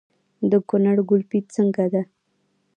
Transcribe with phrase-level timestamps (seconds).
[0.49, 2.01] د کونړ ګلپي څنګه ده؟